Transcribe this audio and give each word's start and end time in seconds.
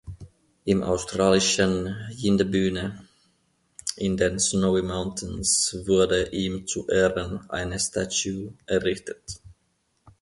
Im 0.65 0.81
australischen 0.81 1.95
Jindabyne 2.09 3.07
in 3.97 4.17
den 4.17 4.39
Snowy 4.39 4.81
Mountains 4.81 5.77
wurde 5.85 6.29
ihm 6.31 6.65
zu 6.65 6.87
Ehren 6.89 7.47
eine 7.51 7.77
Statue 7.79 8.55
errichtet. 8.65 9.21